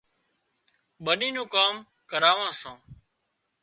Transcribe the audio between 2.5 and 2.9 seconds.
سان